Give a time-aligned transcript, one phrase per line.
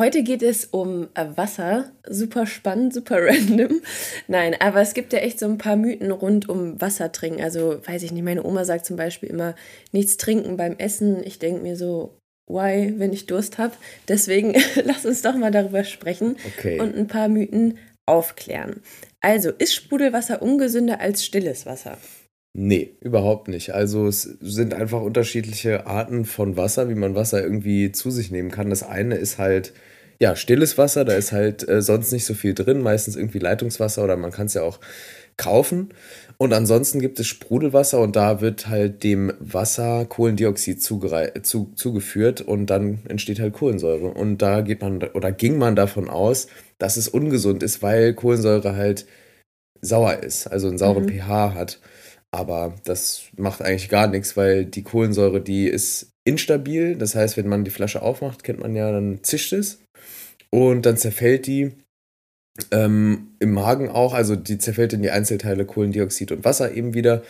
[0.00, 1.92] Heute geht es um äh, Wasser.
[2.08, 3.82] Super spannend, super random.
[4.28, 7.42] Nein, aber es gibt ja echt so ein paar Mythen rund um Wasser trinken.
[7.42, 9.54] Also, weiß ich nicht, meine Oma sagt zum Beispiel immer,
[9.92, 11.22] nichts trinken beim Essen.
[11.22, 13.74] Ich denke mir so, why, wenn ich Durst habe?
[14.08, 14.54] Deswegen
[14.84, 16.80] lass uns doch mal darüber sprechen Okay.
[16.80, 17.76] und ein paar Mythen
[18.06, 18.80] aufklären.
[19.20, 21.98] Also, ist Sprudelwasser ungesünder als stilles Wasser?
[22.52, 23.74] Nee, überhaupt nicht.
[23.74, 28.50] Also es sind einfach unterschiedliche Arten von Wasser, wie man Wasser irgendwie zu sich nehmen
[28.50, 28.70] kann.
[28.70, 29.72] Das eine ist halt,
[30.18, 34.02] ja, stilles Wasser, da ist halt äh, sonst nicht so viel drin, meistens irgendwie Leitungswasser
[34.02, 34.80] oder man kann es ja auch
[35.36, 35.90] kaufen.
[36.38, 42.66] Und ansonsten gibt es Sprudelwasser und da wird halt dem Wasser Kohlendioxid zu, zugeführt und
[42.66, 44.08] dann entsteht halt Kohlensäure.
[44.08, 48.74] Und da geht man oder ging man davon aus, dass es ungesund ist, weil Kohlensäure
[48.76, 49.06] halt
[49.80, 51.08] sauer ist, also einen sauren Mhm.
[51.08, 51.80] pH hat.
[52.32, 56.96] Aber das macht eigentlich gar nichts, weil die Kohlensäure, die ist instabil.
[56.96, 59.82] Das heißt, wenn man die Flasche aufmacht, kennt man ja, dann zischt es.
[60.50, 61.72] Und dann zerfällt die
[62.70, 64.14] ähm, im Magen auch.
[64.14, 67.22] Also die zerfällt in die Einzelteile Kohlendioxid und Wasser eben wieder.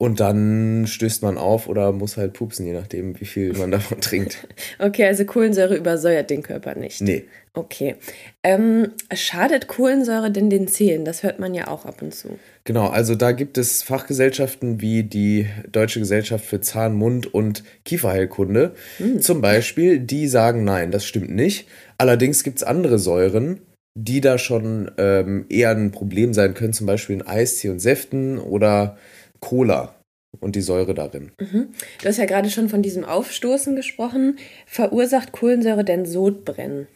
[0.00, 4.00] Und dann stößt man auf oder muss halt pupsen, je nachdem, wie viel man davon
[4.00, 4.46] trinkt.
[4.78, 7.00] Okay, also Kohlensäure übersäuert den Körper nicht.
[7.00, 7.24] Nee.
[7.52, 7.96] Okay.
[8.44, 11.04] Ähm, schadet Kohlensäure denn den Zähnen?
[11.04, 12.38] Das hört man ja auch ab und zu.
[12.62, 18.74] Genau, also da gibt es Fachgesellschaften wie die Deutsche Gesellschaft für Zahn-, Mund- und Kieferheilkunde
[19.20, 21.66] zum Beispiel, die sagen, nein, das stimmt nicht.
[21.96, 23.60] Allerdings gibt es andere Säuren,
[23.94, 28.38] die da schon ähm, eher ein Problem sein können, zum Beispiel in Eistee und Säften
[28.38, 28.96] oder
[29.40, 29.94] Cola
[30.40, 31.32] und die Säure darin.
[31.38, 34.38] Du hast ja gerade schon von diesem Aufstoßen gesprochen.
[34.66, 36.86] Verursacht Kohlensäure denn Sodbrennen?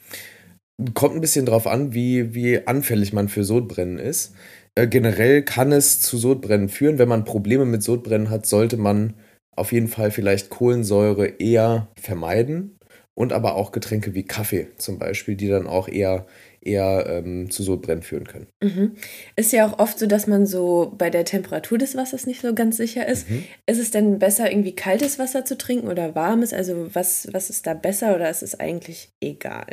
[0.94, 4.34] Kommt ein bisschen drauf an, wie, wie anfällig man für Sodbrennen ist.
[4.74, 6.98] Äh, generell kann es zu Sodbrennen führen.
[6.98, 9.14] Wenn man Probleme mit Sodbrennen hat, sollte man
[9.54, 12.78] auf jeden Fall vielleicht Kohlensäure eher vermeiden.
[13.14, 16.26] Und aber auch Getränke wie Kaffee zum Beispiel, die dann auch eher,
[16.62, 18.46] eher ähm, zu Sodbrennen führen können.
[19.36, 22.54] Ist ja auch oft so, dass man so bei der Temperatur des Wassers nicht so
[22.54, 23.26] ganz sicher ist.
[23.66, 26.54] Ist es denn besser, irgendwie kaltes Wasser zu trinken oder warmes?
[26.54, 29.66] Also was, was ist da besser oder ist es eigentlich egal?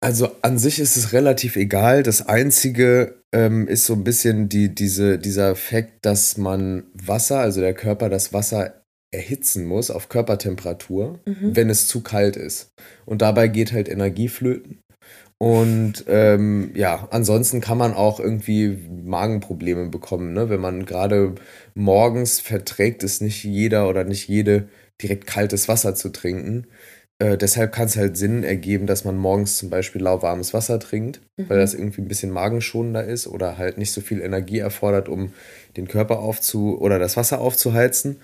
[0.00, 2.02] Also an sich ist es relativ egal.
[2.02, 7.60] Das Einzige ähm, ist so ein bisschen die, diese, dieser Fakt, dass man Wasser, also
[7.60, 8.85] der Körper das Wasser
[9.16, 11.18] erhitzen muss auf Körpertemperatur,
[11.54, 12.72] wenn es zu kalt ist.
[13.04, 14.78] Und dabei geht halt Energie flöten.
[15.38, 20.32] Und ähm, ja, ansonsten kann man auch irgendwie Magenprobleme bekommen.
[20.32, 20.48] Ne?
[20.48, 21.34] Wenn man gerade
[21.74, 24.68] morgens verträgt es nicht jeder oder nicht jede
[25.02, 26.66] direkt kaltes Wasser zu trinken.
[27.18, 31.20] Äh, deshalb kann es halt Sinn ergeben, dass man morgens zum Beispiel lauwarmes Wasser trinkt,
[31.36, 35.32] weil das irgendwie ein bisschen magenschonender ist oder halt nicht so viel Energie erfordert, um
[35.76, 38.16] den Körper aufzu oder das Wasser aufzuheizen.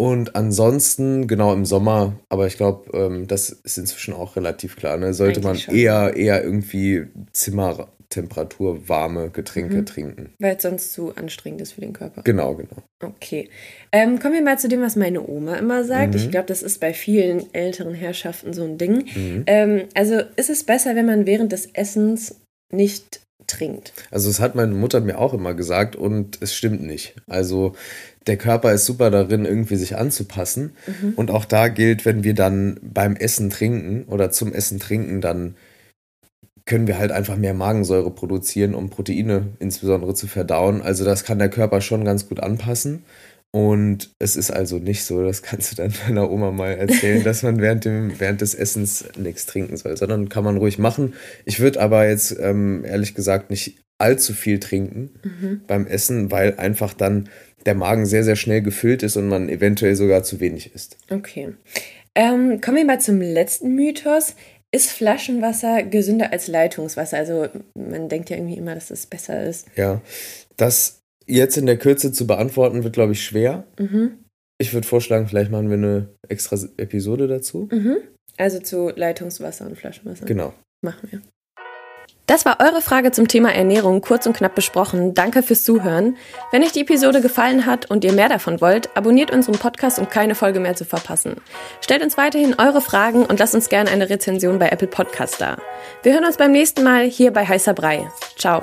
[0.00, 4.96] Und ansonsten, genau im Sommer, aber ich glaube, ähm, das ist inzwischen auch relativ klar,
[4.96, 5.12] ne?
[5.12, 5.74] sollte man Eigentlich schon.
[5.74, 10.32] eher, eher irgendwie Zimmertemperatur warme Getränke trinken.
[10.38, 12.22] Weil es sonst zu anstrengend ist für den Körper.
[12.22, 12.82] Genau, genau.
[13.04, 13.50] Okay.
[13.92, 16.14] Ähm, kommen wir mal zu dem, was meine Oma immer sagt.
[16.14, 16.20] Mhm.
[16.20, 19.04] Ich glaube, das ist bei vielen älteren Herrschaften so ein Ding.
[19.46, 22.40] Ähm, also ist es besser, wenn man während des Essens
[22.72, 23.92] nicht trinkt.
[24.10, 27.14] Also das hat meine Mutter mir auch immer gesagt und es stimmt nicht.
[27.26, 27.74] Also
[28.26, 30.72] der Körper ist super darin, irgendwie sich anzupassen.
[31.16, 35.54] Und auch da gilt, wenn wir dann beim Essen trinken oder zum Essen trinken, dann
[36.66, 40.82] können wir halt einfach mehr Magensäure produzieren, um Proteine insbesondere zu verdauen.
[40.82, 43.04] Also das kann der Körper schon ganz gut anpassen.
[43.52, 47.42] Und es ist also nicht so, das kannst du dann deiner Oma mal erzählen, dass
[47.42, 51.14] man während, dem, während des Essens nichts trinken soll, sondern kann man ruhig machen.
[51.44, 55.10] Ich würde aber jetzt ähm, ehrlich gesagt nicht allzu viel trinken
[55.66, 57.28] beim Essen, weil einfach dann
[57.66, 60.96] der Magen sehr, sehr schnell gefüllt ist und man eventuell sogar zu wenig isst.
[61.10, 61.52] Okay.
[62.14, 64.34] Ähm, kommen wir mal zum letzten Mythos.
[64.72, 67.16] Ist Flaschenwasser gesünder als Leitungswasser?
[67.16, 69.66] Also man denkt ja irgendwie immer, dass es besser ist.
[69.76, 70.00] Ja,
[70.56, 73.64] das jetzt in der Kürze zu beantworten, wird, glaube ich, schwer.
[74.58, 77.68] Ich würde vorschlagen, vielleicht machen wir eine extra Episode dazu.
[78.36, 80.26] Also zu Leitungswasser und Flaschenwasser.
[80.26, 80.54] Genau.
[80.82, 81.20] Machen wir.
[82.30, 85.14] Das war eure Frage zum Thema Ernährung kurz und knapp besprochen.
[85.14, 86.16] Danke fürs Zuhören.
[86.52, 90.08] Wenn euch die Episode gefallen hat und ihr mehr davon wollt, abonniert unseren Podcast, um
[90.08, 91.34] keine Folge mehr zu verpassen.
[91.80, 95.58] Stellt uns weiterhin eure Fragen und lasst uns gerne eine Rezension bei Apple Podcast da.
[96.04, 98.06] Wir hören uns beim nächsten Mal hier bei Heißer Brei.
[98.38, 98.60] Ciao.